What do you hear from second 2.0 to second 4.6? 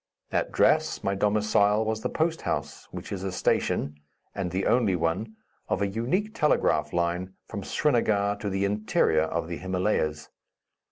the post house, which is a station and